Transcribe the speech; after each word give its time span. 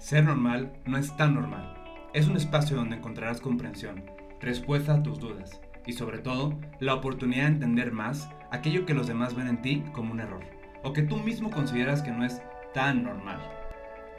Ser 0.00 0.24
normal 0.24 0.72
no 0.86 0.96
es 0.96 1.14
tan 1.18 1.34
normal. 1.34 1.74
Es 2.14 2.26
un 2.26 2.34
espacio 2.34 2.74
donde 2.74 2.96
encontrarás 2.96 3.42
comprensión, 3.42 4.02
respuesta 4.40 4.94
a 4.94 5.02
tus 5.02 5.20
dudas 5.20 5.60
y 5.86 5.92
sobre 5.92 6.18
todo 6.20 6.58
la 6.80 6.94
oportunidad 6.94 7.42
de 7.42 7.48
entender 7.48 7.92
más 7.92 8.30
aquello 8.50 8.86
que 8.86 8.94
los 8.94 9.06
demás 9.06 9.34
ven 9.34 9.46
en 9.46 9.60
ti 9.60 9.84
como 9.92 10.12
un 10.12 10.20
error 10.20 10.42
o 10.82 10.94
que 10.94 11.02
tú 11.02 11.18
mismo 11.18 11.50
consideras 11.50 12.00
que 12.00 12.12
no 12.12 12.24
es 12.24 12.40
tan 12.72 13.04
normal. 13.04 13.40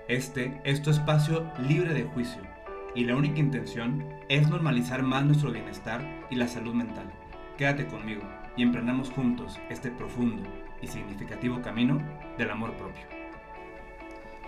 Este 0.08 0.62
es 0.66 0.84
tu 0.84 0.92
espacio 0.92 1.52
libre 1.68 1.96
de 1.96 2.04
juicio 2.04 2.44
y 2.94 3.06
la 3.06 3.16
única 3.16 3.40
intención 3.40 4.08
es 4.30 4.48
normalizar 4.48 5.02
más 5.02 5.26
nuestro 5.26 5.52
bienestar 5.52 6.00
y 6.30 6.36
la 6.36 6.48
salud 6.48 6.76
mental. 6.76 7.12
Quédate 7.58 7.88
conmigo 7.88 8.22
y 8.56 8.62
emprendamos 8.62 9.10
juntos 9.10 9.60
este 9.72 9.90
profundo 9.90 10.44
y 10.80 10.86
significativo 10.86 11.60
camino 11.64 11.98
del 12.38 12.52
amor 12.52 12.78
propio. 12.78 13.21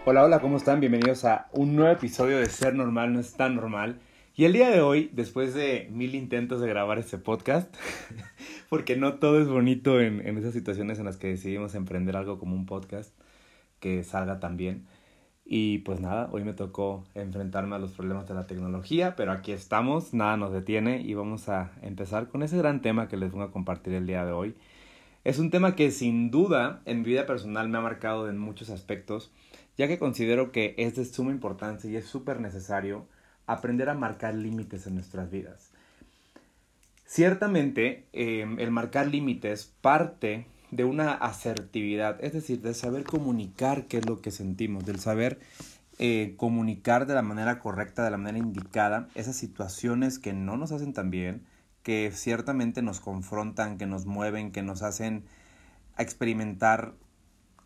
Hola, 0.05 0.25
hola, 0.25 0.41
¿cómo 0.41 0.57
están? 0.57 0.81
Bienvenidos 0.81 1.23
a 1.23 1.47
un 1.53 1.77
nuevo 1.77 1.89
episodio 1.89 2.37
de 2.37 2.47
Ser 2.47 2.75
Normal, 2.75 3.13
no 3.13 3.21
es 3.21 3.35
tan 3.35 3.55
normal. 3.55 4.01
Y 4.35 4.43
el 4.43 4.51
día 4.51 4.69
de 4.69 4.81
hoy, 4.81 5.09
después 5.13 5.53
de 5.53 5.87
mil 5.93 6.13
intentos 6.13 6.59
de 6.59 6.67
grabar 6.67 6.99
este 6.99 7.17
podcast, 7.17 7.73
porque 8.69 8.97
no 8.97 9.13
todo 9.13 9.41
es 9.41 9.47
bonito 9.47 10.01
en, 10.01 10.19
en 10.27 10.37
esas 10.37 10.51
situaciones 10.51 10.99
en 10.99 11.05
las 11.05 11.15
que 11.15 11.29
decidimos 11.29 11.73
emprender 11.73 12.17
algo 12.17 12.37
como 12.37 12.53
un 12.53 12.65
podcast 12.65 13.17
que 13.79 14.03
salga 14.03 14.41
tan 14.41 14.57
bien. 14.57 14.87
Y 15.45 15.77
pues 15.79 16.01
nada, 16.01 16.27
hoy 16.33 16.43
me 16.43 16.51
tocó 16.51 17.05
enfrentarme 17.15 17.77
a 17.77 17.79
los 17.79 17.93
problemas 17.93 18.27
de 18.27 18.33
la 18.33 18.45
tecnología, 18.45 19.15
pero 19.15 19.31
aquí 19.31 19.53
estamos, 19.53 20.13
nada 20.13 20.35
nos 20.35 20.51
detiene 20.51 20.99
y 20.99 21.13
vamos 21.13 21.47
a 21.47 21.71
empezar 21.81 22.27
con 22.27 22.43
ese 22.43 22.57
gran 22.57 22.81
tema 22.81 23.07
que 23.07 23.15
les 23.15 23.31
voy 23.31 23.43
a 23.43 23.51
compartir 23.51 23.93
el 23.93 24.05
día 24.05 24.25
de 24.25 24.33
hoy. 24.33 24.55
Es 25.23 25.39
un 25.39 25.49
tema 25.49 25.77
que 25.77 25.91
sin 25.91 26.29
duda 26.29 26.81
en 26.83 27.03
mi 27.03 27.05
vida 27.05 27.25
personal 27.25 27.69
me 27.69 27.77
ha 27.77 27.81
marcado 27.81 28.29
en 28.29 28.37
muchos 28.37 28.69
aspectos 28.69 29.31
ya 29.77 29.87
que 29.87 29.99
considero 29.99 30.51
que 30.51 30.75
es 30.77 30.95
de 30.95 31.05
suma 31.05 31.31
importancia 31.31 31.89
y 31.89 31.95
es 31.95 32.05
súper 32.05 32.39
necesario 32.39 33.07
aprender 33.45 33.89
a 33.89 33.93
marcar 33.93 34.35
límites 34.35 34.87
en 34.87 34.95
nuestras 34.95 35.29
vidas. 35.29 35.71
Ciertamente, 37.05 38.05
em, 38.13 38.59
el 38.59 38.71
marcar 38.71 39.07
límites 39.07 39.71
parte 39.81 40.47
de 40.71 40.83
una 40.83 41.13
asertividad, 41.13 42.23
es 42.23 42.33
decir, 42.33 42.61
de 42.61 42.73
saber 42.73 43.03
comunicar 43.03 43.85
qué 43.85 43.97
es 43.97 44.05
lo 44.07 44.21
que 44.21 44.31
sentimos, 44.31 44.85
del 44.85 44.99
saber 44.99 45.39
eh, 45.99 46.33
comunicar 46.37 47.05
de 47.05 47.13
la 47.13 47.21
manera 47.21 47.59
correcta, 47.59 48.03
de 48.03 48.09
la 48.09 48.17
manera 48.17 48.39
indicada, 48.39 49.09
esas 49.13 49.35
situaciones 49.35 50.17
que 50.17 50.33
no 50.33 50.57
nos 50.57 50.71
hacen 50.71 50.93
tan 50.93 51.11
bien, 51.11 51.45
que 51.83 52.11
ciertamente 52.13 52.81
nos 52.81 52.99
confrontan, 52.99 53.77
que 53.77 53.85
nos 53.85 54.05
mueven, 54.05 54.51
que 54.51 54.63
nos 54.63 54.81
hacen 54.81 55.25
experimentar 55.97 56.93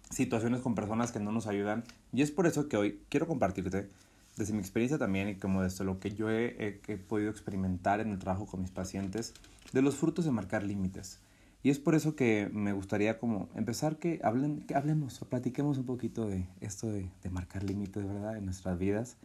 situaciones 0.09 0.61
con 0.61 0.75
personas 0.75 1.11
que 1.11 1.19
no 1.19 1.31
nos 1.31 1.47
ayudan. 1.47 1.83
Y 2.13 2.21
es 2.21 2.31
por 2.31 2.47
eso 2.47 2.67
que 2.67 2.77
hoy 2.77 3.01
quiero 3.09 3.27
compartirte, 3.27 3.89
desde 4.35 4.53
mi 4.53 4.59
experiencia 4.59 4.97
también 4.97 5.29
y 5.29 5.35
como 5.35 5.63
desde 5.63 5.83
lo 5.83 5.99
que 5.99 6.11
yo 6.11 6.29
he, 6.29 6.79
podido 7.07 7.29
experimentar 7.31 7.99
en 7.99 8.11
el 8.11 8.19
trabajo 8.19 8.45
con 8.45 8.61
mis 8.61 8.71
pacientes, 8.71 9.33
de 9.73 9.81
los 9.81 9.95
frutos 9.95 10.25
de 10.25 10.31
marcar 10.31 10.63
límites. 10.63 11.19
Y 11.63 11.69
es 11.69 11.79
por 11.79 11.95
eso 11.95 12.15
que 12.15 12.49
me 12.53 12.71
gustaría 12.71 13.19
como 13.19 13.49
empezar 13.55 13.97
que, 13.97 14.21
hablen, 14.23 14.61
que 14.61 14.75
hablemos 14.75 15.21
o 15.21 15.25
platiquemos 15.25 15.77
un 15.77 15.85
poquito 15.85 16.27
de 16.27 16.47
esto 16.61 16.87
de, 16.87 17.09
de 17.23 17.29
marcar 17.29 17.63
límites, 17.63 18.07
¿verdad? 18.07 18.37
En 18.37 18.45
nuestras 18.45 18.77
vidas. 18.77 19.17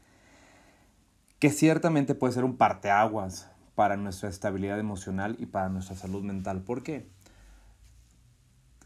Que 1.38 1.50
ciertamente 1.50 2.14
puede 2.14 2.32
ser 2.32 2.44
un 2.44 2.56
parteaguas 2.56 3.48
para 3.74 3.96
nuestra 3.96 4.28
estabilidad 4.28 4.78
emocional 4.78 5.36
y 5.38 5.46
para 5.46 5.68
nuestra 5.68 5.94
salud 5.94 6.22
mental. 6.22 6.62
¿Por 6.62 6.82
qué? 6.82 7.06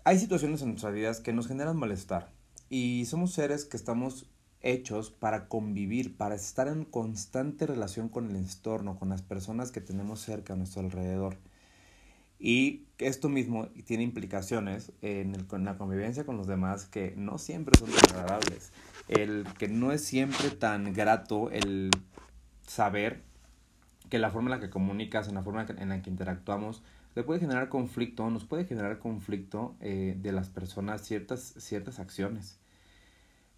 Hay 0.06 0.20
situaciones 0.20 0.62
en 0.62 0.68
nuestras 0.68 0.94
vidas 0.94 1.18
que 1.18 1.32
nos 1.32 1.48
generan 1.48 1.76
malestar 1.76 2.30
y 2.70 3.06
somos 3.06 3.32
seres 3.32 3.64
que 3.64 3.76
estamos 3.76 4.30
hechos 4.60 5.10
para 5.10 5.48
convivir, 5.48 6.16
para 6.16 6.36
estar 6.36 6.68
en 6.68 6.84
constante 6.84 7.66
relación 7.66 8.08
con 8.08 8.30
el 8.30 8.36
entorno, 8.36 9.00
con 9.00 9.08
las 9.08 9.22
personas 9.22 9.72
que 9.72 9.80
tenemos 9.80 10.20
cerca 10.20 10.52
a 10.52 10.56
nuestro 10.56 10.82
alrededor. 10.82 11.38
Y 12.38 12.84
esto 12.98 13.28
mismo 13.28 13.66
tiene 13.84 14.04
implicaciones 14.04 14.92
en, 15.03 15.44
la 15.64 15.76
convivencia 15.76 16.25
con 16.25 16.36
los 16.36 16.47
demás 16.47 16.84
que 16.84 17.12
no 17.16 17.38
siempre 17.38 17.76
son 17.76 17.91
agradables. 17.91 18.70
El 19.08 19.44
que 19.58 19.66
no 19.66 19.91
es 19.91 20.04
siempre 20.04 20.50
tan 20.50 20.92
grato 20.94 21.50
el 21.50 21.91
saber 22.64 23.25
que 24.08 24.20
la 24.20 24.31
forma 24.31 24.54
en 24.54 24.60
la 24.60 24.64
que 24.64 24.70
comunicas, 24.70 25.26
en 25.26 25.34
la 25.34 25.42
forma 25.42 25.66
en 25.66 25.88
la 25.88 26.00
que 26.00 26.10
interactuamos, 26.10 26.84
le 27.16 27.25
puede 27.25 27.41
generar 27.41 27.71
conflicto, 27.71 28.28
nos 28.28 28.44
puede 28.44 28.66
generar 28.66 28.99
conflicto 28.99 29.75
eh, 29.81 30.16
de 30.21 30.32
las 30.32 30.50
personas 30.50 31.00
ciertas, 31.00 31.54
ciertas 31.56 31.99
acciones. 31.99 32.60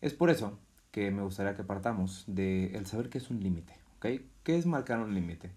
Es 0.01 0.15
por 0.15 0.31
eso 0.31 0.57
que 0.93 1.11
me 1.11 1.23
gustaría 1.23 1.57
que 1.57 1.65
partamos 1.65 2.23
de 2.29 2.67
el 2.77 2.87
saber 2.87 3.09
qué 3.09 3.19
es 3.19 3.31
un 3.31 3.41
límite, 3.41 3.75
¿ok? 3.97 4.23
¿Qué 4.45 4.57
es 4.57 4.65
marcar 4.65 5.01
un 5.01 5.13
límite? 5.13 5.51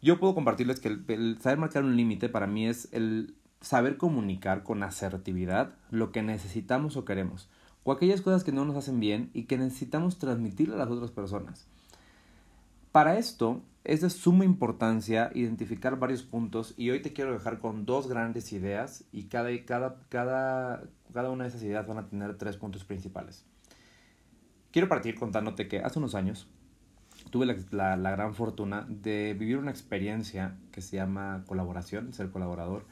Yo 0.00 0.20
puedo 0.20 0.36
compartirles 0.36 0.78
que 0.78 0.88
el, 0.88 1.38
saber 1.40 1.58
marcar 1.58 1.82
un 1.82 1.96
límite 1.96 2.28
para 2.28 2.46
mí 2.46 2.68
es 2.68 2.88
el 2.92 3.34
saber 3.60 3.96
comunicar 3.96 4.62
con 4.62 4.84
asertividad 4.84 5.74
lo 5.90 6.12
que 6.12 6.22
necesitamos 6.22 6.96
o 6.96 7.04
queremos, 7.04 7.48
o 7.82 7.90
aquellas 7.90 8.20
cosas 8.20 8.44
que 8.44 8.52
no 8.52 8.64
nos 8.64 8.76
hacen 8.76 9.00
bien 9.00 9.30
y 9.34 9.44
que 9.44 9.58
necesitamos 9.58 10.18
transmitirle 10.18 10.76
a 10.76 10.78
las 10.78 10.90
otras 10.90 11.10
personas. 11.10 11.66
Para 12.96 13.18
esto 13.18 13.62
es 13.84 14.00
de 14.00 14.08
suma 14.08 14.46
importancia 14.46 15.30
identificar 15.34 15.98
varios 15.98 16.22
puntos 16.22 16.72
y 16.78 16.88
hoy 16.88 17.02
te 17.02 17.12
quiero 17.12 17.34
dejar 17.34 17.58
con 17.58 17.84
dos 17.84 18.08
grandes 18.08 18.54
ideas 18.54 19.04
y 19.12 19.24
cada, 19.24 19.50
cada, 19.66 20.00
cada, 20.08 20.82
cada 21.12 21.30
una 21.30 21.44
de 21.44 21.50
esas 21.50 21.62
ideas 21.62 21.86
van 21.86 21.98
a 21.98 22.08
tener 22.08 22.38
tres 22.38 22.56
puntos 22.56 22.84
principales. 22.84 23.44
Quiero 24.70 24.88
partir 24.88 25.14
contándote 25.14 25.68
que 25.68 25.80
hace 25.80 25.98
unos 25.98 26.14
años 26.14 26.48
tuve 27.30 27.44
la, 27.44 27.96
la, 27.98 28.10
gran 28.12 28.34
fortuna 28.34 28.86
de 28.88 29.36
vivir 29.38 29.58
una 29.58 29.72
experiencia 29.72 30.56
que 30.72 30.80
se 30.80 30.96
llama 30.96 31.44
colaboración, 31.46 32.14
ser 32.14 32.30
colaborador, 32.30 32.86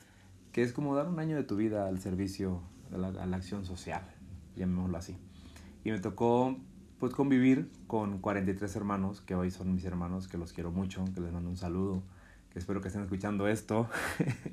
que 0.53 0.61
es 0.61 0.75
como 0.75 0.95
dar 0.95 1.09
un 1.09 1.19
año 1.19 1.35
de 1.35 1.45
tu 1.45 1.57
vida 1.57 1.89
al 1.89 1.99
servicio, 1.99 2.61
a 2.93 2.99
la, 2.99 3.09
a 3.09 3.25
la 3.25 3.39
acción 3.39 3.65
social, 3.65 4.03
llamémoslo 4.55 4.99
así. 4.99 5.17
Y 5.83 5.93
me 5.93 5.99
tocó 6.01 6.59
pues 7.05 7.15
convivir 7.15 7.71
con 7.87 8.17
43 8.17 8.77
hermanos, 8.77 9.21
que 9.21 9.35
hoy 9.35 9.51
son 9.51 9.75
mis 9.75 9.85
hermanos, 9.85 10.27
que 10.27 10.39
los 10.39 10.55
quiero 10.55 10.71
mucho, 10.71 11.05
que 11.15 11.21
les 11.21 11.35
mando 11.35 11.51
un 11.51 11.59
saludo, 11.59 12.03
que 12.51 12.59
espero 12.59 12.81
que 12.81 12.89
estén 12.89 13.03
escuchando 13.03 13.47
esto, 13.47 13.91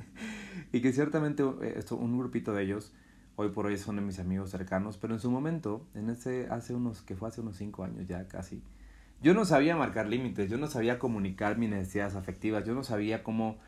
y 0.73 0.81
que 0.81 0.91
ciertamente 0.91 1.43
eh, 1.61 1.75
esto, 1.77 1.95
un 1.95 2.17
grupito 2.17 2.51
de 2.51 2.63
ellos 2.63 2.91
hoy 3.37 3.51
por 3.51 3.67
hoy 3.67 3.77
son 3.77 3.95
de 3.95 4.01
mis 4.01 4.19
amigos 4.19 4.49
cercanos, 4.49 4.97
pero 4.97 5.13
en 5.13 5.21
su 5.21 5.31
momento, 5.31 5.87
en 5.93 6.09
ese, 6.09 6.47
hace 6.49 6.75
unos, 6.75 7.01
que 7.01 7.15
fue 7.15 7.29
hace 7.29 7.39
unos 7.39 7.55
5 7.55 7.85
años 7.85 8.05
ya 8.05 8.27
casi, 8.27 8.61
yo 9.21 9.33
no 9.33 9.45
sabía 9.45 9.77
marcar 9.77 10.09
límites, 10.09 10.49
yo 10.49 10.57
no 10.57 10.67
sabía 10.67 10.99
comunicar 10.99 11.57
mis 11.57 11.69
necesidades 11.69 12.15
afectivas, 12.15 12.65
yo 12.65 12.75
no 12.75 12.83
sabía 12.83 13.23
cómo 13.23 13.59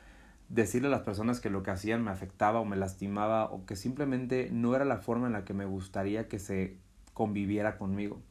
decirle 0.49 0.89
a 0.89 0.91
las 0.91 1.03
personas 1.03 1.39
que 1.39 1.49
lo 1.49 1.63
que 1.63 1.72
hacían 1.72 2.03
me 2.03 2.11
afectaba 2.11 2.59
o 2.59 2.66
me 2.66 2.75
lastimaba 2.75 3.45
o 3.45 3.66
que 3.66 3.77
simplemente 3.77 4.49
no 4.51 4.75
era 4.75 4.83
la 4.83 4.97
forma 4.97 5.27
en 5.27 5.31
la 5.31 5.45
que 5.45 5.53
me 5.53 5.63
gustaría 5.63 6.27
que 6.27 6.38
se 6.38 6.75
conviviera 7.13 7.77
conmigo. 7.77 8.22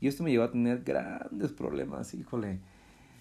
Y 0.00 0.08
esto 0.08 0.22
me 0.22 0.30
llevó 0.30 0.44
a 0.44 0.50
tener 0.50 0.82
grandes 0.82 1.52
problemas, 1.52 2.12
híjole. 2.14 2.60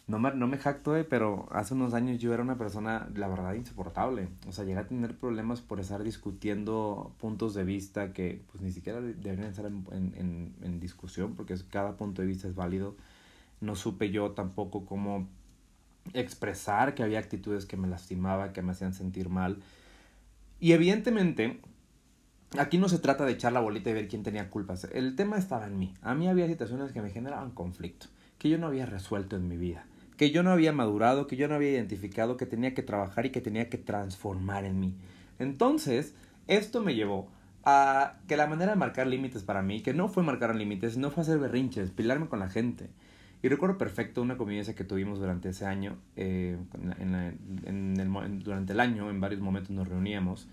No 0.07 0.19
me, 0.19 0.33
no 0.35 0.47
me 0.47 0.57
jacto, 0.57 0.95
eh, 0.95 1.03
pero 1.03 1.47
hace 1.51 1.73
unos 1.73 1.95
años 1.95 2.19
yo 2.19 2.31
era 2.33 2.43
una 2.43 2.57
persona, 2.57 3.09
la 3.15 3.27
verdad, 3.27 3.55
insoportable. 3.55 4.27
O 4.47 4.51
sea, 4.51 4.63
llegué 4.63 4.79
a 4.79 4.87
tener 4.87 5.17
problemas 5.17 5.61
por 5.61 5.79
estar 5.79 6.03
discutiendo 6.03 7.15
puntos 7.19 7.55
de 7.55 7.63
vista 7.63 8.13
que 8.13 8.43
pues 8.51 8.61
ni 8.61 8.71
siquiera 8.71 9.01
deberían 9.01 9.49
estar 9.49 9.65
en, 9.65 9.83
en, 9.91 10.53
en 10.61 10.79
discusión, 10.79 11.33
porque 11.33 11.55
cada 11.71 11.97
punto 11.97 12.21
de 12.21 12.27
vista 12.27 12.47
es 12.47 12.55
válido. 12.55 12.95
No 13.61 13.75
supe 13.75 14.11
yo 14.11 14.31
tampoco 14.31 14.85
cómo 14.85 15.27
expresar 16.13 16.93
que 16.93 17.01
había 17.01 17.19
actitudes 17.19 17.65
que 17.65 17.77
me 17.77 17.87
lastimaban, 17.87 18.53
que 18.53 18.61
me 18.61 18.73
hacían 18.73 18.93
sentir 18.93 19.29
mal. 19.29 19.57
Y 20.59 20.73
evidentemente 20.73 21.59
Aquí 22.59 22.77
no 22.77 22.89
se 22.89 22.99
trata 22.99 23.25
de 23.25 23.33
echar 23.33 23.53
la 23.53 23.59
bolita 23.59 23.89
y 23.89 23.93
ver 23.93 24.07
quién 24.07 24.23
tenía 24.23 24.49
culpas. 24.49 24.85
El 24.93 25.15
tema 25.15 25.37
estaba 25.37 25.67
en 25.67 25.77
mí. 25.77 25.93
A 26.01 26.13
mí 26.13 26.27
había 26.27 26.47
situaciones 26.47 26.91
que 26.91 27.01
me 27.01 27.09
generaban 27.09 27.51
conflicto, 27.51 28.07
que 28.37 28.49
yo 28.49 28.57
no 28.57 28.67
había 28.67 28.85
resuelto 28.85 29.35
en 29.35 29.47
mi 29.47 29.57
vida, 29.57 29.85
que 30.17 30.31
yo 30.31 30.43
no 30.43 30.51
había 30.51 30.71
madurado, 30.71 31.27
que 31.27 31.35
yo 31.35 31.47
no 31.47 31.55
había 31.55 31.71
identificado, 31.71 32.37
que 32.37 32.45
tenía 32.45 32.73
que 32.73 32.83
trabajar 32.83 33.25
y 33.25 33.31
que 33.31 33.41
tenía 33.41 33.69
que 33.69 33.77
transformar 33.77 34.65
en 34.65 34.79
mí. 34.79 34.93
Entonces, 35.39 36.13
esto 36.47 36.81
me 36.81 36.95
llevó 36.95 37.27
a 37.63 38.13
que 38.27 38.37
la 38.37 38.47
manera 38.47 38.71
de 38.71 38.77
marcar 38.77 39.07
límites 39.07 39.43
para 39.43 39.61
mí, 39.61 39.81
que 39.81 39.93
no 39.93 40.07
fue 40.07 40.23
marcar 40.23 40.55
límites, 40.55 40.97
no 40.97 41.09
fue 41.09 41.23
hacer 41.23 41.39
berrinches, 41.39 41.91
pilarme 41.91 42.27
con 42.27 42.39
la 42.39 42.49
gente. 42.49 42.89
Y 43.41 43.49
recuerdo 43.49 43.77
perfecto 43.77 44.21
una 44.21 44.37
convivencia 44.37 44.75
que 44.75 44.83
tuvimos 44.83 45.19
durante 45.19 45.49
ese 45.49 45.65
año, 45.65 45.97
eh, 46.15 46.57
durante 48.43 48.73
el 48.73 48.79
año, 48.79 49.09
en 49.09 49.19
varios 49.19 49.41
momentos 49.41 49.71
nos 49.71 49.87
reuníamos 49.87 50.47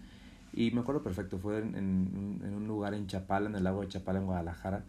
y 0.53 0.71
me 0.73 0.81
acuerdo 0.81 1.03
perfecto, 1.03 1.39
fue 1.39 1.59
en, 1.59 1.75
en, 1.75 2.55
un 2.55 2.67
lugar 2.67 2.95
en 2.95 3.07
Chapala, 3.07 3.49
en 3.49 3.55
el 3.57 3.65
lago 3.65 3.81
de 3.81 3.89
Chapala, 3.89 4.19
en 4.19 4.27
Guadalajara. 4.27 4.85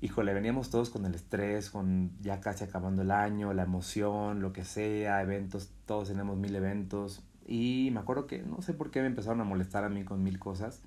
Híjole, 0.00 0.34
veníamos 0.34 0.70
todos 0.70 0.90
con 0.90 1.06
el 1.06 1.14
estrés, 1.14 1.70
con 1.70 2.10
ya 2.20 2.40
casi 2.40 2.64
acabando 2.64 3.02
el 3.02 3.10
año, 3.10 3.52
la 3.54 3.62
emoción, 3.62 4.40
lo 4.40 4.52
que 4.52 4.64
sea, 4.64 5.22
eventos, 5.22 5.70
todos 5.86 6.08
tenemos 6.08 6.36
mil 6.36 6.54
eventos. 6.54 7.22
Y 7.46 7.90
me 7.92 8.00
acuerdo 8.00 8.26
que 8.26 8.42
no 8.42 8.62
sé 8.62 8.74
por 8.74 8.90
qué 8.90 9.00
me 9.00 9.06
empezaron 9.06 9.40
a 9.40 9.44
molestar 9.44 9.84
a 9.84 9.88
mí 9.88 10.04
con 10.04 10.22
mil 10.22 10.38
cosas. 10.38 10.82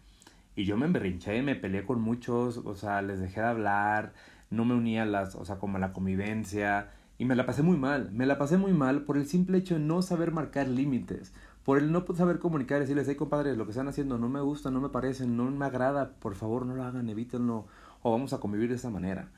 Y 0.56 0.66
yo 0.66 0.78
me 0.78 0.86
emberrinché, 0.86 1.42
me 1.42 1.56
peleé 1.56 1.86
con 1.86 2.02
muchos, 2.02 2.58
o 2.58 2.76
sea, 2.76 3.02
les 3.02 3.20
dejé 3.20 3.42
de 3.42 3.48
hablar, 3.48 4.14
no 4.50 4.66
me 4.66 4.76
unía 4.76 5.06
las, 5.06 5.36
o 5.36 5.44
sea, 5.46 5.58
como 5.58 5.78
a 5.78 5.80
la 5.80 5.92
convivencia, 5.92 6.92
y 7.18 7.26
me 7.26 7.36
la 7.36 7.46
pasé 7.46 7.62
muy 7.62 7.78
mal, 7.78 8.12
me 8.12 8.26
la 8.26 8.38
pasé 8.38 8.58
muy 8.58 8.74
mal 8.74 9.04
por 9.04 9.18
el 9.18 9.26
simple 9.26 9.58
hecho 9.58 9.76
de 9.76 9.82
no 9.82 10.02
saber 10.02 10.32
marcar 10.32 10.68
límites, 10.68 11.34
por 11.66 11.80
el 11.80 11.92
no 11.92 12.06
saber 12.16 12.38
comunicar 12.38 12.80
decirles, 12.80 13.08
hey 13.10 13.16
compadre, 13.16 13.56
lo 13.56 13.66
que 13.66 13.72
están 13.72 13.88
haciendo 13.88 14.20
no 14.20 14.30
me 14.30 14.40
gusta, 14.40 14.70
no 14.70 14.80
me 14.80 14.90
parece, 14.90 15.26
no 15.26 15.50
me 15.50 15.66
agrada, 15.66 16.12
por 16.12 16.36
favor 16.36 16.64
no 16.64 16.76
lo 16.76 16.84
hagan, 16.84 17.10
evítenlo, 17.10 17.66
o 18.04 18.12
vamos 18.12 18.34
a 18.34 18.40
convivir 18.40 18.70
de 18.70 18.76
esa 18.76 18.92
manera. 18.92 19.30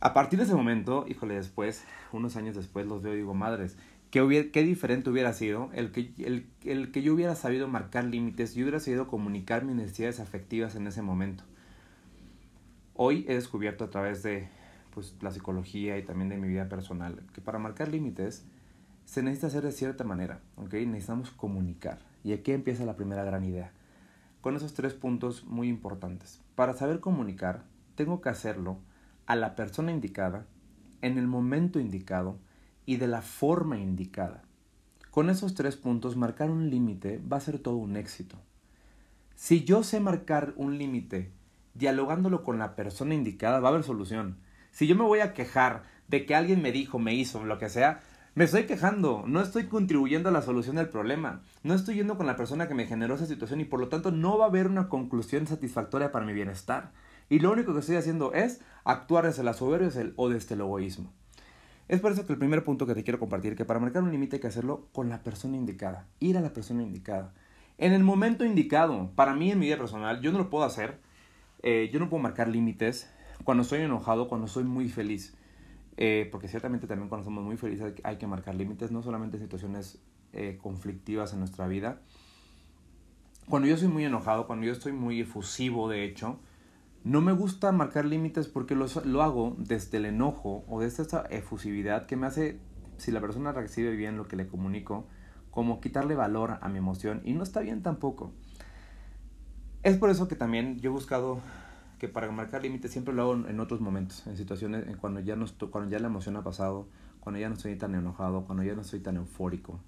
A 0.00 0.12
partir 0.12 0.38
de 0.38 0.44
ese 0.44 0.54
momento, 0.54 1.06
híjole, 1.08 1.34
después, 1.34 1.84
unos 2.12 2.36
años 2.36 2.56
después, 2.56 2.86
los 2.86 3.02
veo 3.02 3.14
y 3.14 3.18
digo, 3.18 3.34
madres, 3.34 3.76
¿qué, 4.10 4.50
qué 4.52 4.62
diferente 4.64 5.08
hubiera 5.08 5.32
sido 5.32 5.70
el 5.74 5.92
que, 5.92 6.12
el, 6.18 6.48
el 6.64 6.90
que 6.90 7.02
yo 7.02 7.14
hubiera 7.14 7.36
sabido 7.36 7.68
marcar 7.68 8.04
límites, 8.04 8.56
yo 8.56 8.64
hubiera 8.64 8.80
sabido 8.80 9.06
comunicar 9.06 9.64
mis 9.64 9.76
necesidades 9.76 10.18
afectivas 10.18 10.74
en 10.74 10.88
ese 10.88 11.02
momento. 11.02 11.44
Hoy 12.94 13.24
he 13.28 13.34
descubierto 13.34 13.84
a 13.84 13.90
través 13.90 14.24
de 14.24 14.48
pues, 14.92 15.14
la 15.20 15.30
psicología 15.30 15.98
y 15.98 16.02
también 16.02 16.30
de 16.30 16.36
mi 16.36 16.48
vida 16.48 16.68
personal 16.68 17.22
que 17.32 17.40
para 17.40 17.60
marcar 17.60 17.88
límites 17.88 18.44
se 19.06 19.22
necesita 19.22 19.46
hacer 19.46 19.62
de 19.62 19.72
cierta 19.72 20.04
manera, 20.04 20.40
¿ok? 20.56 20.74
Necesitamos 20.74 21.30
comunicar. 21.30 22.00
Y 22.22 22.32
aquí 22.32 22.52
empieza 22.52 22.84
la 22.84 22.96
primera 22.96 23.24
gran 23.24 23.44
idea. 23.44 23.72
Con 24.42 24.56
esos 24.56 24.74
tres 24.74 24.92
puntos 24.92 25.44
muy 25.44 25.68
importantes. 25.68 26.42
Para 26.54 26.74
saber 26.74 27.00
comunicar, 27.00 27.64
tengo 27.94 28.20
que 28.20 28.28
hacerlo 28.28 28.78
a 29.24 29.36
la 29.36 29.56
persona 29.56 29.92
indicada, 29.92 30.46
en 31.02 31.18
el 31.18 31.28
momento 31.28 31.78
indicado 31.78 32.38
y 32.84 32.96
de 32.96 33.06
la 33.06 33.22
forma 33.22 33.78
indicada. 33.78 34.42
Con 35.10 35.30
esos 35.30 35.54
tres 35.54 35.76
puntos, 35.76 36.16
marcar 36.16 36.50
un 36.50 36.68
límite 36.68 37.18
va 37.20 37.38
a 37.38 37.40
ser 37.40 37.58
todo 37.58 37.76
un 37.76 37.96
éxito. 37.96 38.36
Si 39.34 39.64
yo 39.64 39.82
sé 39.82 40.00
marcar 40.00 40.52
un 40.56 40.78
límite 40.78 41.30
dialogándolo 41.74 42.42
con 42.42 42.58
la 42.58 42.74
persona 42.74 43.14
indicada, 43.14 43.60
va 43.60 43.68
a 43.68 43.72
haber 43.72 43.84
solución. 43.84 44.38
Si 44.72 44.86
yo 44.86 44.96
me 44.96 45.04
voy 45.04 45.20
a 45.20 45.32
quejar 45.32 45.84
de 46.08 46.26
que 46.26 46.34
alguien 46.34 46.60
me 46.60 46.72
dijo, 46.72 46.98
me 46.98 47.14
hizo, 47.14 47.44
lo 47.44 47.58
que 47.58 47.68
sea, 47.68 48.00
me 48.36 48.44
estoy 48.44 48.66
quejando, 48.66 49.24
no 49.26 49.40
estoy 49.40 49.66
contribuyendo 49.66 50.28
a 50.28 50.32
la 50.32 50.42
solución 50.42 50.76
del 50.76 50.88
problema, 50.88 51.42
no 51.64 51.74
estoy 51.74 51.96
yendo 51.96 52.16
con 52.16 52.26
la 52.26 52.36
persona 52.36 52.68
que 52.68 52.74
me 52.74 52.86
generó 52.86 53.16
esa 53.16 53.26
situación 53.26 53.60
y 53.60 53.64
por 53.64 53.80
lo 53.80 53.88
tanto 53.88 54.12
no 54.12 54.38
va 54.38 54.44
a 54.44 54.48
haber 54.48 54.68
una 54.68 54.88
conclusión 54.88 55.48
satisfactoria 55.48 56.12
para 56.12 56.24
mi 56.24 56.32
bienestar. 56.32 56.92
Y 57.28 57.40
lo 57.40 57.50
único 57.50 57.72
que 57.72 57.80
estoy 57.80 57.96
haciendo 57.96 58.32
es 58.32 58.60
actuar 58.84 59.24
desde 59.24 59.42
la 59.42 59.54
soberbia 59.54 59.90
o 60.14 60.28
desde 60.28 60.54
el 60.54 60.60
egoísmo. 60.60 61.12
Es 61.88 62.00
por 62.00 62.12
eso 62.12 62.24
que 62.24 62.32
el 62.32 62.38
primer 62.38 62.62
punto 62.62 62.86
que 62.86 62.94
te 62.94 63.02
quiero 63.02 63.18
compartir, 63.18 63.56
que 63.56 63.64
para 63.64 63.80
marcar 63.80 64.04
un 64.04 64.12
límite 64.12 64.36
hay 64.36 64.40
que 64.40 64.46
hacerlo 64.46 64.86
con 64.92 65.08
la 65.08 65.24
persona 65.24 65.56
indicada, 65.56 66.06
ir 66.20 66.38
a 66.38 66.40
la 66.40 66.52
persona 66.52 66.84
indicada. 66.84 67.32
En 67.78 67.92
el 67.92 68.04
momento 68.04 68.44
indicado, 68.44 69.10
para 69.16 69.34
mí 69.34 69.50
en 69.50 69.58
mi 69.58 69.66
vida 69.66 69.76
personal, 69.76 70.20
yo 70.20 70.30
no 70.30 70.38
lo 70.38 70.50
puedo 70.50 70.64
hacer 70.64 71.00
eh, 71.62 71.90
yo 71.92 71.98
no 71.98 72.08
puedo 72.08 72.22
marcar 72.22 72.48
límites 72.48 73.10
cuando 73.44 73.62
estoy 73.62 73.80
enojado, 73.80 74.28
cuando 74.28 74.46
soy 74.46 74.62
muy 74.64 74.88
feliz. 74.88 75.34
Eh, 75.96 76.28
porque 76.30 76.48
ciertamente 76.48 76.86
también 76.86 77.08
cuando 77.08 77.24
somos 77.24 77.42
muy 77.42 77.56
felices 77.56 77.94
hay 78.02 78.16
que 78.18 78.26
marcar 78.26 78.54
límites, 78.54 78.90
no 78.90 79.02
solamente 79.02 79.38
en 79.38 79.42
situaciones 79.42 80.02
eh, 80.32 80.58
conflictivas 80.60 81.32
en 81.32 81.38
nuestra 81.38 81.66
vida. 81.66 82.00
Cuando 83.48 83.68
yo 83.68 83.76
soy 83.76 83.88
muy 83.88 84.04
enojado, 84.04 84.46
cuando 84.46 84.66
yo 84.66 84.72
estoy 84.72 84.92
muy 84.92 85.20
efusivo, 85.20 85.88
de 85.88 86.04
hecho, 86.04 86.38
no 87.04 87.20
me 87.20 87.32
gusta 87.32 87.70
marcar 87.72 88.04
límites 88.04 88.48
porque 88.48 88.74
lo, 88.74 88.86
lo 89.04 89.22
hago 89.22 89.54
desde 89.58 89.98
el 89.98 90.06
enojo 90.06 90.64
o 90.68 90.80
desde 90.80 91.04
esta 91.04 91.24
efusividad 91.30 92.06
que 92.06 92.16
me 92.16 92.26
hace, 92.26 92.58
si 92.98 93.12
la 93.12 93.20
persona 93.20 93.52
recibe 93.52 93.94
bien 93.94 94.16
lo 94.16 94.26
que 94.26 94.36
le 94.36 94.48
comunico, 94.48 95.06
como 95.50 95.80
quitarle 95.80 96.16
valor 96.16 96.58
a 96.60 96.68
mi 96.68 96.78
emoción 96.78 97.22
y 97.24 97.32
no 97.32 97.42
está 97.42 97.60
bien 97.60 97.82
tampoco. 97.82 98.32
Es 99.82 99.96
por 99.96 100.10
eso 100.10 100.26
que 100.26 100.34
también 100.34 100.80
yo 100.80 100.90
he 100.90 100.92
buscado 100.92 101.40
que 101.98 102.08
para 102.08 102.30
marcar 102.30 102.62
límites 102.62 102.92
siempre 102.92 103.14
lo 103.14 103.22
hago 103.22 103.48
en 103.48 103.60
otros 103.60 103.80
momentos, 103.80 104.26
en 104.26 104.36
situaciones 104.36 104.86
en 104.86 104.96
cuando 104.96 105.20
ya 105.20 105.36
no 105.36 105.46
cuando 105.70 105.90
ya 105.90 105.98
la 105.98 106.08
emoción 106.08 106.36
ha 106.36 106.44
pasado, 106.44 106.88
cuando 107.20 107.40
ya 107.40 107.48
no 107.48 107.54
estoy 107.54 107.76
tan 107.76 107.94
enojado, 107.94 108.44
cuando 108.44 108.62
ya 108.62 108.74
no 108.74 108.82
estoy 108.82 109.00
tan 109.00 109.16
eufórico 109.16 109.80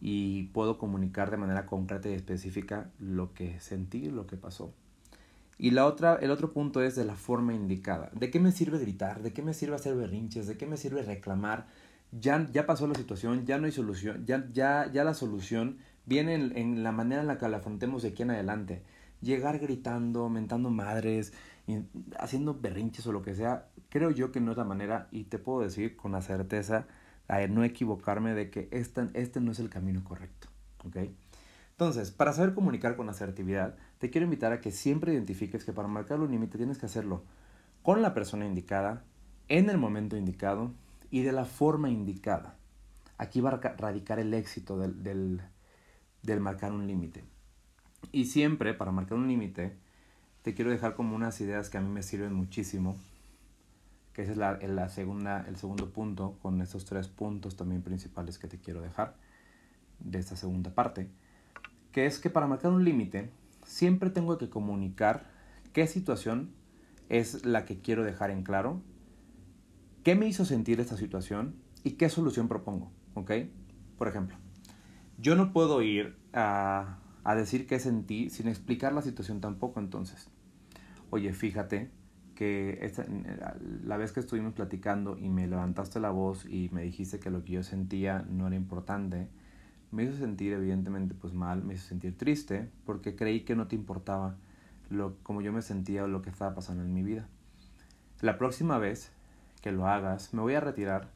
y 0.00 0.44
puedo 0.48 0.78
comunicar 0.78 1.30
de 1.30 1.36
manera 1.36 1.66
concreta 1.66 2.08
y 2.10 2.14
específica 2.14 2.90
lo 2.98 3.32
que 3.32 3.58
sentí, 3.60 4.10
lo 4.10 4.26
que 4.26 4.36
pasó. 4.36 4.74
Y 5.58 5.70
la 5.70 5.86
otra, 5.86 6.16
el 6.16 6.30
otro 6.30 6.52
punto 6.52 6.82
es 6.82 6.96
de 6.96 7.04
la 7.04 7.14
forma 7.14 7.54
indicada. 7.54 8.10
¿De 8.12 8.30
qué 8.30 8.38
me 8.38 8.52
sirve 8.52 8.78
gritar? 8.78 9.22
¿De 9.22 9.32
qué 9.32 9.42
me 9.42 9.54
sirve 9.54 9.74
hacer 9.74 9.94
berrinches? 9.94 10.46
¿De 10.46 10.58
qué 10.58 10.66
me 10.66 10.76
sirve 10.76 11.02
reclamar? 11.02 11.66
Ya, 12.12 12.46
ya 12.52 12.66
pasó 12.66 12.86
la 12.86 12.94
situación, 12.94 13.46
ya 13.46 13.58
no 13.58 13.66
hay 13.66 13.72
solución, 13.72 14.26
ya, 14.26 14.46
ya, 14.52 14.90
ya 14.92 15.02
la 15.02 15.14
solución 15.14 15.78
viene 16.04 16.34
en, 16.34 16.56
en 16.56 16.82
la 16.82 16.92
manera 16.92 17.22
en 17.22 17.26
la 17.26 17.38
que 17.38 17.48
la 17.48 17.56
afrontemos 17.56 18.02
de 18.02 18.10
aquí 18.10 18.22
en 18.22 18.30
adelante 18.30 18.82
llegar 19.20 19.58
gritando, 19.58 20.28
mentando 20.28 20.70
madres, 20.70 21.32
haciendo 22.18 22.54
berrinches 22.54 23.06
o 23.06 23.12
lo 23.12 23.22
que 23.22 23.34
sea, 23.34 23.68
creo 23.88 24.10
yo 24.10 24.32
que 24.32 24.40
no 24.40 24.52
es 24.52 24.56
la 24.56 24.64
manera 24.64 25.08
y 25.10 25.24
te 25.24 25.38
puedo 25.38 25.60
decir 25.60 25.96
con 25.96 26.12
la 26.12 26.22
certeza, 26.22 26.86
a 27.28 27.46
no 27.48 27.64
equivocarme 27.64 28.34
de 28.34 28.50
que 28.50 28.68
este, 28.70 29.08
este 29.14 29.40
no 29.40 29.52
es 29.52 29.58
el 29.58 29.68
camino 29.68 30.04
correcto. 30.04 30.48
¿ok? 30.84 30.96
Entonces, 31.70 32.10
para 32.10 32.32
saber 32.32 32.54
comunicar 32.54 32.96
con 32.96 33.08
asertividad, 33.08 33.76
te 33.98 34.10
quiero 34.10 34.24
invitar 34.24 34.52
a 34.52 34.60
que 34.60 34.70
siempre 34.70 35.12
identifiques 35.12 35.64
que 35.64 35.72
para 35.72 35.88
marcar 35.88 36.20
un 36.20 36.30
límite 36.30 36.56
tienes 36.56 36.78
que 36.78 36.86
hacerlo 36.86 37.24
con 37.82 38.00
la 38.00 38.14
persona 38.14 38.46
indicada, 38.46 39.04
en 39.48 39.70
el 39.70 39.78
momento 39.78 40.16
indicado 40.16 40.72
y 41.10 41.22
de 41.22 41.32
la 41.32 41.44
forma 41.44 41.90
indicada. 41.90 42.56
Aquí 43.18 43.40
va 43.40 43.50
a 43.50 43.76
radicar 43.76 44.18
el 44.18 44.34
éxito 44.34 44.78
del, 44.78 45.02
del, 45.02 45.42
del 46.22 46.40
marcar 46.40 46.72
un 46.72 46.86
límite. 46.86 47.24
Y 48.12 48.26
siempre, 48.26 48.74
para 48.74 48.92
marcar 48.92 49.18
un 49.18 49.28
límite, 49.28 49.76
te 50.42 50.54
quiero 50.54 50.70
dejar 50.70 50.94
como 50.94 51.16
unas 51.16 51.40
ideas 51.40 51.70
que 51.70 51.78
a 51.78 51.80
mí 51.80 51.88
me 51.88 52.02
sirven 52.02 52.32
muchísimo, 52.32 52.96
que 54.12 54.22
ese 54.22 54.32
es 54.32 54.38
la, 54.38 54.58
la 54.58 54.88
segunda, 54.88 55.44
el 55.48 55.56
segundo 55.56 55.90
punto, 55.90 56.38
con 56.40 56.60
estos 56.62 56.84
tres 56.84 57.08
puntos 57.08 57.56
también 57.56 57.82
principales 57.82 58.38
que 58.38 58.48
te 58.48 58.58
quiero 58.58 58.80
dejar 58.80 59.16
de 59.98 60.18
esta 60.18 60.36
segunda 60.36 60.70
parte, 60.74 61.08
que 61.92 62.06
es 62.06 62.18
que 62.18 62.30
para 62.30 62.46
marcar 62.46 62.72
un 62.72 62.84
límite, 62.84 63.30
siempre 63.64 64.10
tengo 64.10 64.38
que 64.38 64.48
comunicar 64.48 65.24
qué 65.72 65.86
situación 65.86 66.50
es 67.08 67.44
la 67.44 67.64
que 67.64 67.80
quiero 67.80 68.04
dejar 68.04 68.30
en 68.30 68.42
claro, 68.42 68.80
qué 70.02 70.14
me 70.14 70.26
hizo 70.28 70.44
sentir 70.44 70.80
esta 70.80 70.96
situación 70.96 71.56
y 71.82 71.92
qué 71.92 72.08
solución 72.08 72.48
propongo, 72.48 72.90
¿ok? 73.14 73.32
Por 73.98 74.08
ejemplo, 74.08 74.36
yo 75.18 75.34
no 75.34 75.52
puedo 75.52 75.82
ir 75.82 76.16
a 76.32 76.98
a 77.26 77.34
decir 77.34 77.66
qué 77.66 77.80
sentí 77.80 78.30
sin 78.30 78.46
explicar 78.46 78.92
la 78.92 79.02
situación 79.02 79.40
tampoco 79.40 79.80
entonces. 79.80 80.28
Oye, 81.10 81.32
fíjate 81.32 81.90
que 82.36 82.78
esta, 82.82 83.04
la 83.84 83.96
vez 83.96 84.12
que 84.12 84.20
estuvimos 84.20 84.52
platicando 84.54 85.18
y 85.18 85.28
me 85.28 85.48
levantaste 85.48 85.98
la 85.98 86.10
voz 86.10 86.44
y 86.44 86.68
me 86.72 86.82
dijiste 86.82 87.18
que 87.18 87.30
lo 87.30 87.42
que 87.42 87.54
yo 87.54 87.64
sentía 87.64 88.24
no 88.30 88.46
era 88.46 88.54
importante, 88.54 89.26
me 89.90 90.04
hizo 90.04 90.16
sentir 90.16 90.52
evidentemente 90.52 91.16
pues 91.16 91.34
mal, 91.34 91.64
me 91.64 91.74
hizo 91.74 91.88
sentir 91.88 92.16
triste 92.16 92.70
porque 92.84 93.16
creí 93.16 93.40
que 93.40 93.56
no 93.56 93.66
te 93.66 93.74
importaba 93.74 94.36
lo, 94.88 95.16
como 95.24 95.42
yo 95.42 95.52
me 95.52 95.62
sentía 95.62 96.04
o 96.04 96.08
lo 96.08 96.22
que 96.22 96.30
estaba 96.30 96.54
pasando 96.54 96.84
en 96.84 96.94
mi 96.94 97.02
vida. 97.02 97.26
La 98.20 98.38
próxima 98.38 98.78
vez 98.78 99.10
que 99.62 99.72
lo 99.72 99.88
hagas, 99.88 100.32
me 100.32 100.42
voy 100.42 100.54
a 100.54 100.60
retirar 100.60 101.10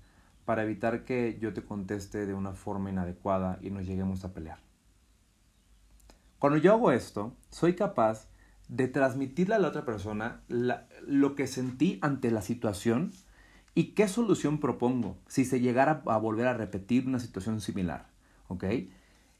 para 0.44 0.64
evitar 0.64 1.04
que 1.04 1.38
yo 1.40 1.52
te 1.52 1.62
conteste 1.62 2.26
de 2.26 2.34
una 2.34 2.54
forma 2.54 2.90
inadecuada 2.90 3.60
y 3.62 3.70
nos 3.70 3.86
lleguemos 3.86 4.24
a 4.24 4.32
pelear. 4.32 4.69
Cuando 6.40 6.58
yo 6.58 6.72
hago 6.72 6.90
esto, 6.90 7.36
soy 7.50 7.74
capaz 7.74 8.26
de 8.68 8.88
transmitirle 8.88 9.56
a 9.56 9.58
la 9.58 9.68
otra 9.68 9.84
persona 9.84 10.40
lo 10.48 11.34
que 11.34 11.46
sentí 11.46 11.98
ante 12.00 12.30
la 12.30 12.40
situación 12.40 13.12
y 13.74 13.88
qué 13.88 14.08
solución 14.08 14.58
propongo 14.58 15.18
si 15.26 15.44
se 15.44 15.60
llegara 15.60 16.02
a 16.06 16.16
volver 16.16 16.46
a 16.46 16.54
repetir 16.54 17.06
una 17.06 17.18
situación 17.18 17.60
similar. 17.60 18.08
¿Ok? 18.48 18.64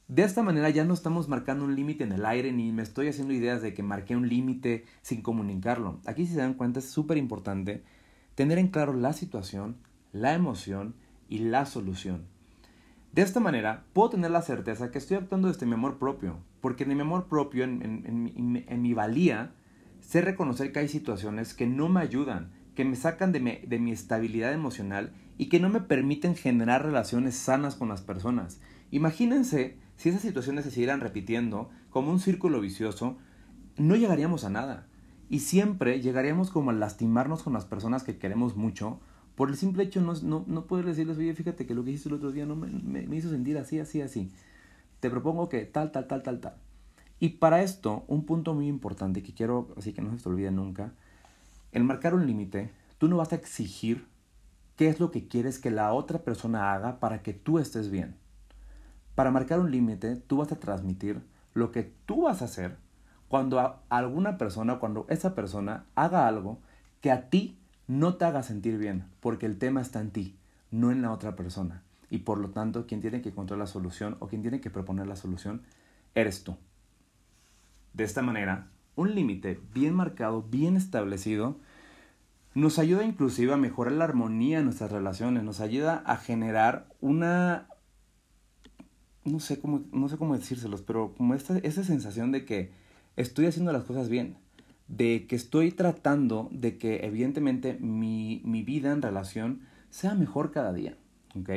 De 0.09 0.21
esta 0.21 0.43
manera 0.43 0.69
ya 0.69 0.83
no 0.83 0.93
estamos 0.93 1.27
marcando 1.27 1.65
un 1.65 1.75
límite 1.75 2.03
en 2.03 2.11
el 2.11 2.23
aire 2.23 2.51
ni 2.51 2.71
me 2.71 2.83
estoy 2.83 3.07
haciendo 3.07 3.33
ideas 3.33 3.63
de 3.63 3.73
que 3.73 3.81
marqué 3.81 4.15
un 4.15 4.29
límite 4.29 4.85
sin 5.01 5.23
comunicarlo. 5.23 6.01
Aquí 6.05 6.27
si 6.27 6.33
se 6.33 6.39
dan 6.39 6.53
cuenta 6.53 6.81
es 6.81 6.91
súper 6.91 7.17
importante 7.17 7.83
tener 8.35 8.59
en 8.59 8.67
claro 8.67 8.93
la 8.93 9.13
situación, 9.13 9.77
la 10.11 10.35
emoción 10.35 10.93
y 11.29 11.39
la 11.39 11.65
solución. 11.65 12.27
De 13.13 13.21
esta 13.21 13.41
manera, 13.41 13.83
puedo 13.91 14.11
tener 14.11 14.31
la 14.31 14.41
certeza 14.41 14.89
que 14.89 14.97
estoy 14.97 15.17
actuando 15.17 15.49
desde 15.49 15.65
mi 15.65 15.73
amor 15.73 15.99
propio, 15.99 16.37
porque 16.61 16.83
en 16.83 16.95
mi 16.95 17.01
amor 17.01 17.27
propio, 17.27 17.65
en, 17.65 18.81
mi 18.81 18.93
valía, 18.93 19.51
sé 19.99 20.21
reconocer 20.21 20.71
que 20.71 20.79
hay 20.79 20.87
situaciones 20.87 21.53
que 21.53 21.67
no 21.67 21.89
me 21.89 21.99
ayudan, 21.99 22.51
que 22.73 22.85
me 22.85 22.95
sacan 22.95 23.33
de 23.33 23.41
mi, 23.41 23.57
de 23.67 23.79
mi 23.79 23.91
estabilidad 23.91 24.53
emocional 24.53 25.11
y 25.37 25.49
que 25.49 25.59
no 25.59 25.67
me 25.67 25.81
permiten 25.81 26.35
generar 26.35 26.85
relaciones 26.85 27.35
sanas 27.35 27.75
con 27.75 27.89
las 27.89 28.01
personas. 28.01 28.61
Imagínense 28.91 29.77
si 29.97 30.09
esas 30.09 30.21
situaciones 30.21 30.63
se 30.63 30.71
siguieran 30.71 31.01
repitiendo 31.01 31.69
como 31.89 32.11
un 32.11 32.19
círculo 32.21 32.61
vicioso, 32.61 33.17
no 33.75 33.97
llegaríamos 33.97 34.45
a 34.45 34.49
nada. 34.49 34.87
Y 35.29 35.39
siempre 35.39 36.01
llegaríamos 36.01 36.49
como 36.49 36.71
a 36.71 36.73
lastimarnos 36.73 37.43
con 37.43 37.53
las 37.53 37.65
personas 37.65 38.03
que 38.03 38.17
queremos 38.17 38.55
mucho 38.55 39.01
por 39.35 39.49
el 39.49 39.55
simple 39.55 39.83
hecho 39.83 40.01
no, 40.01 40.13
no, 40.21 40.43
no 40.47 40.65
poder 40.65 40.85
decirles, 40.85 41.17
oye, 41.17 41.33
fíjate 41.33 41.65
que 41.65 41.73
lo 41.73 41.83
que 41.83 41.91
hiciste 41.91 42.09
el 42.09 42.15
otro 42.15 42.31
día 42.31 42.45
no 42.45 42.55
me, 42.55 42.67
me, 42.67 43.15
hizo 43.15 43.29
sentir 43.29 43.57
así, 43.57 43.79
así, 43.79 44.01
así. 44.01 44.31
Te 44.99 45.09
propongo 45.09 45.49
que 45.49 45.65
tal, 45.65 45.91
tal, 45.91 46.07
tal, 46.07 46.23
tal, 46.23 46.39
tal. 46.39 46.55
Y 47.19 47.29
para 47.29 47.61
esto, 47.61 48.03
un 48.07 48.25
punto 48.25 48.53
muy 48.53 48.67
importante 48.67 49.23
que 49.23 49.33
quiero, 49.33 49.69
así 49.77 49.93
que 49.93 50.01
no 50.01 50.15
se 50.15 50.23
te 50.23 50.29
olvide 50.29 50.51
nunca, 50.51 50.93
el 51.71 51.83
marcar 51.83 52.13
un 52.13 52.25
límite 52.27 52.71
tú 52.97 53.07
no 53.07 53.17
vas 53.17 53.31
a 53.31 53.35
exigir 53.35 54.05
qué 54.75 54.87
es 54.87 54.99
lo 54.99 55.11
que 55.11 55.27
quieres 55.27 55.57
que 55.57 55.71
la 55.71 55.93
otra 55.93 56.19
persona 56.19 56.73
haga 56.73 56.99
para 56.99 57.23
que 57.23 57.33
tú 57.33 57.59
estés 57.59 57.89
bien. 57.89 58.15
Para 59.15 59.31
marcar 59.31 59.59
un 59.59 59.71
límite, 59.71 60.15
tú 60.15 60.37
vas 60.37 60.51
a 60.51 60.59
transmitir 60.59 61.21
lo 61.53 61.71
que 61.71 61.91
tú 62.05 62.23
vas 62.23 62.41
a 62.41 62.45
hacer 62.45 62.77
cuando 63.27 63.79
alguna 63.89 64.37
persona, 64.37 64.79
cuando 64.79 65.05
esa 65.09 65.35
persona 65.35 65.85
haga 65.95 66.27
algo 66.27 66.59
que 66.99 67.11
a 67.11 67.29
ti 67.29 67.57
no 67.91 68.15
te 68.15 68.23
haga 68.23 68.41
sentir 68.41 68.77
bien, 68.77 69.03
porque 69.19 69.45
el 69.45 69.57
tema 69.57 69.81
está 69.81 69.99
en 69.99 70.11
ti, 70.11 70.37
no 70.71 70.91
en 70.91 71.01
la 71.01 71.11
otra 71.11 71.35
persona. 71.35 71.83
Y 72.09 72.19
por 72.19 72.37
lo 72.37 72.51
tanto, 72.51 72.87
quien 72.87 73.01
tiene 73.01 73.21
que 73.21 73.29
encontrar 73.29 73.59
la 73.59 73.67
solución 73.67 74.15
o 74.19 74.29
quien 74.29 74.41
tiene 74.41 74.61
que 74.61 74.69
proponer 74.69 75.07
la 75.07 75.17
solución, 75.17 75.63
eres 76.15 76.45
tú. 76.45 76.55
De 77.93 78.05
esta 78.05 78.21
manera, 78.21 78.69
un 78.95 79.13
límite 79.13 79.59
bien 79.73 79.93
marcado, 79.93 80.41
bien 80.41 80.77
establecido, 80.77 81.57
nos 82.53 82.79
ayuda 82.79 83.03
inclusive 83.03 83.51
a 83.51 83.57
mejorar 83.57 83.91
la 83.91 84.05
armonía 84.05 84.59
en 84.59 84.65
nuestras 84.65 84.93
relaciones, 84.93 85.43
nos 85.43 85.59
ayuda 85.59 86.01
a 86.05 86.15
generar 86.15 86.87
una, 87.01 87.67
no 89.25 89.41
sé 89.41 89.59
cómo, 89.59 89.83
no 89.91 90.07
sé 90.07 90.15
cómo 90.15 90.37
decírselos, 90.37 90.81
pero 90.81 91.13
como 91.13 91.33
esta, 91.33 91.57
esa 91.57 91.83
sensación 91.83 92.31
de 92.31 92.45
que 92.45 92.71
estoy 93.17 93.47
haciendo 93.47 93.73
las 93.73 93.83
cosas 93.83 94.07
bien, 94.07 94.37
de 94.91 95.25
que 95.25 95.35
estoy 95.37 95.71
tratando 95.71 96.49
de 96.51 96.77
que 96.77 97.05
evidentemente 97.05 97.77
mi, 97.79 98.41
mi 98.43 98.61
vida 98.61 98.91
en 98.91 99.01
relación 99.01 99.61
sea 99.89 100.15
mejor 100.15 100.51
cada 100.51 100.73
día, 100.73 100.97
¿ok? 101.39 101.49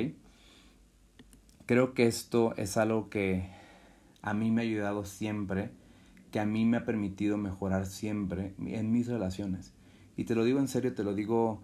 Creo 1.66 1.94
que 1.94 2.06
esto 2.06 2.54
es 2.56 2.76
algo 2.76 3.10
que 3.10 3.48
a 4.22 4.34
mí 4.34 4.50
me 4.50 4.62
ha 4.62 4.64
ayudado 4.64 5.04
siempre, 5.04 5.70
que 6.30 6.38
a 6.38 6.46
mí 6.46 6.64
me 6.64 6.76
ha 6.76 6.84
permitido 6.84 7.36
mejorar 7.36 7.86
siempre 7.86 8.54
en 8.58 8.92
mis 8.92 9.08
relaciones. 9.08 9.72
Y 10.16 10.24
te 10.24 10.34
lo 10.34 10.44
digo 10.44 10.60
en 10.60 10.68
serio, 10.68 10.94
te 10.94 11.02
lo 11.02 11.14
digo 11.14 11.60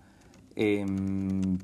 em, 0.56 1.58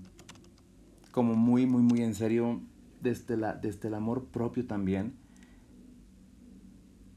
como 1.10 1.34
muy, 1.34 1.66
muy, 1.66 1.82
muy 1.82 2.02
en 2.02 2.14
serio, 2.14 2.60
desde, 3.00 3.36
la, 3.36 3.54
desde 3.54 3.88
el 3.88 3.94
amor 3.94 4.26
propio 4.26 4.66
también. 4.66 5.14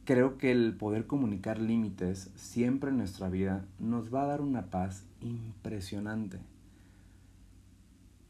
Creo 0.09 0.39
que 0.39 0.49
el 0.49 0.73
poder 0.73 1.05
comunicar 1.05 1.59
límites 1.59 2.31
siempre 2.35 2.89
en 2.89 2.97
nuestra 2.97 3.29
vida 3.29 3.63
nos 3.77 4.11
va 4.11 4.23
a 4.23 4.25
dar 4.25 4.41
una 4.41 4.71
paz 4.71 5.03
impresionante. 5.21 6.39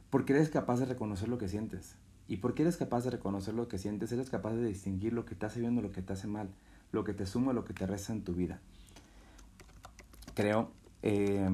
Porque 0.10 0.34
eres 0.34 0.50
capaz 0.50 0.82
de 0.82 0.88
reconocer 0.88 1.30
lo 1.30 1.38
que 1.38 1.48
sientes. 1.48 1.96
Y 2.28 2.36
porque 2.36 2.64
eres 2.64 2.76
capaz 2.76 3.06
de 3.06 3.12
reconocer 3.12 3.54
lo 3.54 3.70
que 3.70 3.78
sientes, 3.78 4.12
eres 4.12 4.30
capaz 4.30 4.56
de 4.56 4.66
distinguir 4.66 5.14
lo 5.14 5.24
que 5.24 5.36
te 5.36 5.46
hace 5.46 5.62
bien 5.62 5.78
o 5.78 5.82
lo 5.82 5.94
que 5.94 6.02
te 6.02 6.12
hace 6.12 6.28
mal, 6.28 6.50
lo 6.92 7.06
que 7.06 7.14
te 7.14 7.26
suma 7.26 7.54
lo 7.54 7.64
que 7.64 7.74
te 7.74 7.88
resta 7.88 8.12
en 8.12 8.26
tu 8.26 8.34
vida. 8.34 8.60
Creo 10.34 10.72
eh, 11.02 11.48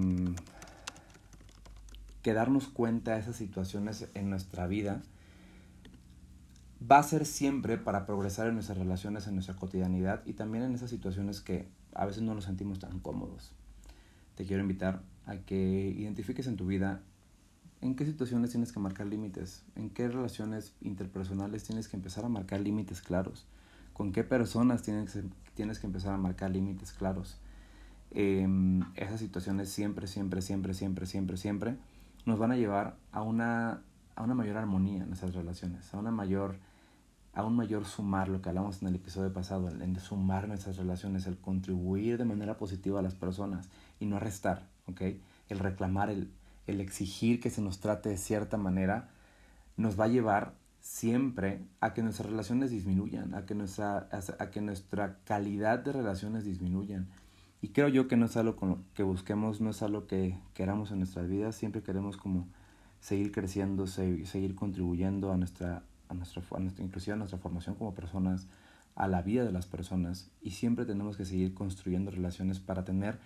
que 2.23 2.33
darnos 2.33 2.67
cuenta 2.67 3.13
de 3.13 3.19
esas 3.19 3.35
situaciones 3.35 4.07
en 4.15 4.31
nuestra 4.31 4.65
vida 4.65 5.03
va 6.89 6.99
a 6.99 7.03
ser 7.03 7.25
siempre 7.25 7.77
para 7.77 8.05
progresar 8.05 8.47
en 8.47 8.55
nuestras 8.55 8.77
relaciones, 8.77 9.27
en 9.27 9.35
nuestra 9.35 9.55
cotidianidad 9.55 10.21
y 10.25 10.33
también 10.33 10.63
en 10.63 10.75
esas 10.75 10.89
situaciones 10.89 11.41
que 11.41 11.67
a 11.93 12.05
veces 12.05 12.21
no 12.21 12.35
nos 12.35 12.45
sentimos 12.45 12.79
tan 12.79 12.99
cómodos. 12.99 13.51
Te 14.35 14.45
quiero 14.45 14.61
invitar 14.61 15.01
a 15.25 15.37
que 15.37 15.93
identifiques 15.97 16.47
en 16.47 16.57
tu 16.57 16.67
vida 16.67 17.01
en 17.81 17.95
qué 17.95 18.05
situaciones 18.05 18.51
tienes 18.51 18.71
que 18.71 18.79
marcar 18.79 19.07
límites, 19.07 19.63
en 19.75 19.89
qué 19.89 20.07
relaciones 20.07 20.73
interpersonales 20.81 21.63
tienes 21.63 21.87
que 21.87 21.97
empezar 21.97 22.25
a 22.25 22.29
marcar 22.29 22.61
límites 22.61 23.01
claros, 23.01 23.45
con 23.93 24.11
qué 24.11 24.23
personas 24.23 24.81
tienes, 24.81 25.17
tienes 25.53 25.79
que 25.79 25.87
empezar 25.87 26.13
a 26.13 26.17
marcar 26.17 26.51
límites 26.51 26.93
claros. 26.93 27.37
Em, 28.11 28.81
esas 28.95 29.19
situaciones 29.19 29.69
siempre, 29.69 30.07
siempre, 30.07 30.41
siempre, 30.41 30.73
siempre, 30.73 31.05
siempre, 31.05 31.37
siempre 31.37 31.77
nos 32.25 32.39
van 32.39 32.51
a 32.51 32.57
llevar 32.57 32.95
a 33.11 33.21
una, 33.21 33.81
a 34.15 34.23
una 34.23 34.33
mayor 34.33 34.57
armonía 34.57 35.03
en 35.03 35.13
esas 35.13 35.33
relaciones, 35.35 35.93
a 35.93 35.97
una 35.97 36.11
mayor 36.11 36.57
a 37.35 37.43
un 37.43 37.55
mayor 37.55 37.85
sumar, 37.85 38.29
lo 38.29 38.41
que 38.41 38.49
hablamos 38.49 38.81
en 38.81 38.87
el 38.87 38.95
episodio 38.95 39.31
pasado, 39.31 39.67
el, 39.67 39.99
sumar 39.99 40.47
nuestras 40.47 40.77
relaciones, 40.77 41.27
el 41.27 41.37
contribuir 41.37 42.17
de 42.17 42.25
manera 42.25 42.57
positiva 42.57 42.99
a 42.99 43.03
las 43.03 43.13
personas 43.13 43.69
y 43.99 44.05
no 44.05 44.19
restar, 44.19 44.67
¿ok? 44.87 45.01
El 45.49 45.59
reclamar, 45.59 46.09
el, 46.09 46.31
el 46.65 46.79
exigir 46.79 47.41
que 47.41 47.49
se 47.49 47.61
nos 47.61 47.79
trate 47.81 48.09
de 48.09 48.17
cierta 48.17 48.57
manera, 48.57 49.09
nos 49.75 49.99
va 49.99 50.05
a 50.05 50.07
llevar 50.07 50.53
siempre 50.79 51.59
a 51.81 51.93
que 51.93 52.03
nuestras 52.03 52.29
relaciones 52.29 52.71
disminuyan, 52.71 53.33
a 53.33 53.45
que 53.45 53.53
nuestra, 53.53 54.07
a 54.39 54.49
que 54.49 54.61
nuestra 54.61 55.17
calidad 55.25 55.79
de 55.79 55.91
relaciones 55.91 56.45
disminuyan. 56.45 57.09
Y 57.61 57.69
creo 57.69 57.89
yo 57.89 58.07
que 58.07 58.15
no 58.15 58.27
es 58.27 58.37
algo 58.37 58.79
que 58.93 59.03
busquemos, 59.03 59.59
no 59.59 59.71
es 59.71 59.81
algo 59.81 60.07
que 60.07 60.39
queramos 60.53 60.91
en 60.91 60.99
nuestras 60.99 61.27
vidas, 61.27 61.55
siempre 61.55 61.83
queremos 61.83 62.15
como 62.15 62.47
seguir 63.01 63.31
creciendo, 63.31 63.87
seguir 63.87 64.55
contribuyendo 64.55 65.33
a 65.33 65.37
nuestra, 65.37 65.83
nuestra, 66.15 66.41
a 66.51 66.55
a 66.55 67.15
nuestra 67.15 67.37
formación 67.37 67.75
como 67.75 67.93
personas, 67.93 68.47
a 68.95 69.07
la 69.07 69.21
vida 69.21 69.43
de 69.43 69.51
las 69.51 69.67
personas 69.67 70.31
y 70.41 70.51
siempre 70.51 70.85
tenemos 70.85 71.17
que 71.17 71.25
seguir 71.25 71.53
construyendo 71.53 72.11
relaciones 72.11 72.59
para 72.59 72.85
tener 72.85 73.19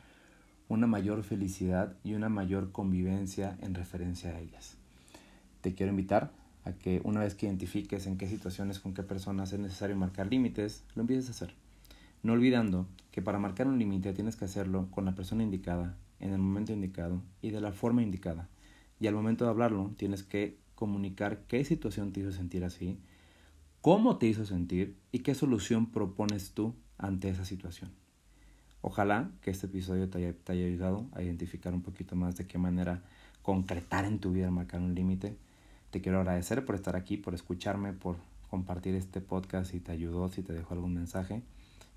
una 0.67 0.87
mayor 0.87 1.23
felicidad 1.23 1.95
y 2.03 2.13
una 2.13 2.29
mayor 2.29 2.71
convivencia 2.71 3.57
en 3.61 3.73
referencia 3.73 4.31
a 4.31 4.39
ellas. 4.39 4.77
Te 5.61 5.73
quiero 5.73 5.91
invitar 5.91 6.31
a 6.65 6.73
que 6.73 7.01
una 7.03 7.21
vez 7.21 7.35
que 7.35 7.45
identifiques 7.45 8.05
en 8.07 8.17
qué 8.17 8.27
situaciones, 8.27 8.79
con 8.79 8.93
qué 8.93 9.03
personas 9.03 9.53
es 9.53 9.59
necesario 9.59 9.95
marcar 9.95 10.27
límites, 10.27 10.83
lo 10.95 11.01
empieces 11.01 11.27
a 11.27 11.31
hacer. 11.31 11.53
No 12.21 12.33
olvidando 12.33 12.87
que 13.11 13.21
para 13.21 13.39
marcar 13.39 13.67
un 13.67 13.79
límite 13.79 14.13
tienes 14.13 14.35
que 14.35 14.45
hacerlo 14.45 14.87
con 14.91 15.05
la 15.05 15.15
persona 15.15 15.43
indicada, 15.43 15.95
en 16.19 16.33
el 16.33 16.39
momento 16.39 16.73
indicado 16.73 17.21
y 17.41 17.51
de 17.51 17.61
la 17.61 17.71
forma 17.71 18.03
indicada. 18.03 18.47
Y 18.99 19.07
al 19.07 19.15
momento 19.15 19.45
de 19.45 19.51
hablarlo 19.51 19.93
tienes 19.97 20.23
que 20.23 20.57
comunicar 20.79 21.41
qué 21.49 21.65
situación 21.65 22.13
te 22.13 22.21
hizo 22.21 22.31
sentir 22.31 22.63
así, 22.63 22.97
cómo 23.81 24.17
te 24.17 24.27
hizo 24.27 24.45
sentir 24.45 24.95
y 25.11 25.19
qué 25.19 25.35
solución 25.35 25.91
propones 25.91 26.51
tú 26.51 26.73
ante 26.97 27.27
esa 27.27 27.43
situación. 27.43 27.91
Ojalá 28.81 29.29
que 29.41 29.51
este 29.51 29.67
episodio 29.67 30.09
te 30.09 30.19
haya, 30.19 30.33
te 30.33 30.53
haya, 30.53 30.65
ayudado 30.65 31.05
a 31.11 31.21
identificar 31.21 31.73
un 31.73 31.81
poquito 31.81 32.15
más 32.15 32.37
de 32.37 32.47
qué 32.47 32.57
manera 32.57 33.03
concretar 33.41 34.05
en 34.05 34.19
tu 34.19 34.31
vida 34.31 34.51
marcar 34.51 34.79
un 34.79 34.95
límite. 34.95 35.35
Te 35.91 35.99
quiero 35.99 36.19
agradecer 36.21 36.63
por 36.63 36.75
estar 36.75 36.95
aquí, 36.95 37.17
por 37.17 37.33
escucharme, 37.33 37.91
por 37.91 38.15
compartir 38.49 38.95
este 38.95 39.19
podcast 39.19 39.71
si 39.71 39.81
te 39.81 39.91
ayudó, 39.91 40.29
si 40.29 40.43
te 40.43 40.53
dejó 40.53 40.75
algún 40.75 40.93
mensaje. 40.93 41.41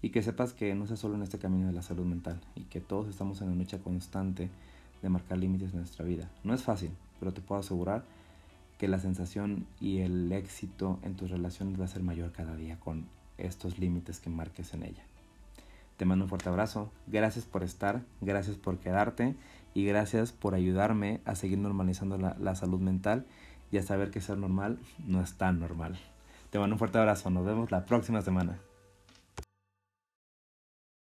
Y 0.02 0.10
que 0.10 0.24
sepas 0.24 0.54
que 0.54 0.74
no 0.74 0.82
estás 0.82 0.98
solo 0.98 1.14
en 1.14 1.22
este 1.22 1.38
camino 1.38 1.68
de 1.68 1.72
la 1.72 1.82
salud 1.82 2.04
mental 2.04 2.40
y 2.56 2.62
que 2.62 2.80
todos 2.80 3.06
estamos 3.06 3.40
en 3.42 3.46
una 3.46 3.58
lucha 3.58 3.78
constante 3.78 4.50
de 5.02 5.08
marcar 5.08 5.38
límites 5.38 5.70
en 5.70 5.78
nuestra 5.78 6.04
vida. 6.04 6.28
No 6.42 6.52
es 6.52 6.64
fácil, 6.64 6.90
pero 7.20 7.32
te 7.32 7.40
puedo 7.40 7.60
asegurar 7.60 8.04
que 8.82 8.88
la 8.88 8.98
sensación 8.98 9.64
y 9.78 10.00
el 10.00 10.32
éxito 10.32 10.98
en 11.04 11.14
tus 11.14 11.30
relaciones 11.30 11.80
va 11.80 11.84
a 11.84 11.86
ser 11.86 12.02
mayor 12.02 12.32
cada 12.32 12.56
día 12.56 12.80
con 12.80 13.06
estos 13.38 13.78
límites 13.78 14.18
que 14.18 14.28
marques 14.28 14.74
en 14.74 14.82
ella. 14.82 15.04
Te 15.96 16.04
mando 16.04 16.24
un 16.24 16.28
fuerte 16.28 16.48
abrazo, 16.48 16.90
gracias 17.06 17.44
por 17.44 17.62
estar, 17.62 18.02
gracias 18.20 18.56
por 18.56 18.78
quedarte 18.78 19.36
y 19.72 19.84
gracias 19.84 20.32
por 20.32 20.56
ayudarme 20.56 21.20
a 21.24 21.36
seguir 21.36 21.58
normalizando 21.58 22.18
la, 22.18 22.36
la 22.40 22.56
salud 22.56 22.80
mental 22.80 23.24
y 23.70 23.78
a 23.78 23.84
saber 23.84 24.10
que 24.10 24.20
ser 24.20 24.36
normal 24.36 24.80
no 25.06 25.22
es 25.22 25.34
tan 25.34 25.60
normal. 25.60 25.96
Te 26.50 26.58
mando 26.58 26.74
un 26.74 26.80
fuerte 26.80 26.98
abrazo, 26.98 27.30
nos 27.30 27.46
vemos 27.46 27.70
la 27.70 27.86
próxima 27.86 28.20
semana. 28.20 28.58